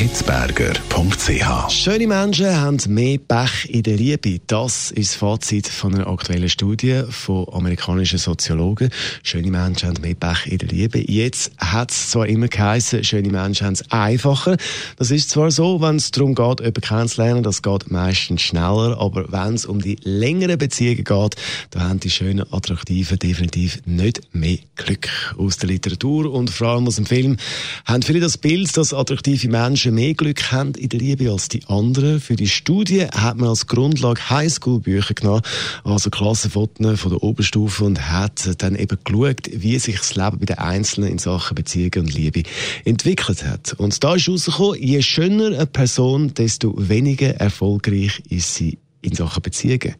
[0.00, 4.40] Hitzberger.ch Schöne Menschen haben mehr Pech in der Liebe.
[4.46, 8.88] Das ist das Fazit von einer aktuellen Studie von amerikanischen Soziologen.
[9.22, 11.04] Schöne Menschen haben mehr Pech in der Liebe.
[11.06, 14.56] Jetzt hat es zwar immer geheißen, schöne Menschen haben es einfacher.
[14.96, 19.30] Das ist zwar so, wenn es darum geht, jemanden kennenzulernen, das geht meistens schneller, aber
[19.30, 21.36] wenn es um die längeren Beziehungen geht,
[21.72, 25.10] da haben die schönen, attraktiven definitiv nicht mehr Glück.
[25.36, 27.36] Aus der Literatur und vor allem aus dem Film
[27.84, 31.64] haben viele das Bild, dass attraktive Menschen mehr Glück haben in der Liebe als die
[31.66, 32.20] anderen.
[32.20, 35.42] Für die Studie hat man als Grundlage Highschool-Bücher genommen,
[35.84, 40.46] also Klassenfotos von der Oberstufe und hat dann eben geschaut, wie sich das Leben bei
[40.46, 42.42] den Einzelnen in Sachen Beziehungen und Liebe
[42.84, 43.74] entwickelt hat.
[43.74, 49.42] Und da ist herausgekommen, je schöner eine Person, desto weniger erfolgreich ist sie in Sachen
[49.42, 49.94] Beziehungen.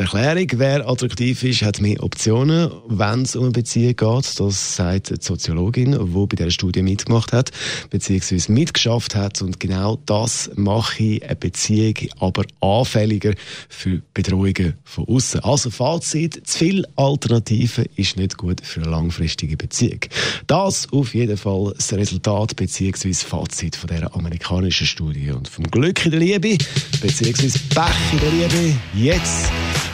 [0.00, 4.40] Die Erklärung, wer attraktiv ist, hat mehr Optionen, wenn es um eine Beziehung geht.
[4.40, 7.50] Das sagt die Soziologin, die bei dieser Studie mitgemacht hat,
[7.90, 9.42] beziehungsweise mitgeschafft hat.
[9.42, 13.34] Und genau das mache eine Beziehung aber anfälliger
[13.68, 15.40] für Bedrohungen von außen.
[15.40, 20.00] Also Fazit, zu viel Alternativen ist nicht gut für eine langfristige Beziehung.
[20.46, 25.30] Das auf jeden Fall das Resultat beziehungsweise Fazit von dieser amerikanischen Studie.
[25.30, 26.56] Und vom Glück in der Liebe,
[27.02, 29.52] beziehungsweise Pech in der Liebe, jetzt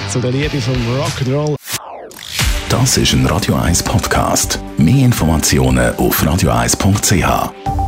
[0.08, 1.56] zu der Liebe vom Rock'n'Roll.
[2.68, 4.60] Das ist ein Radio 1 Podcast.
[4.76, 7.85] Mehr Informationen auf radio1.ch.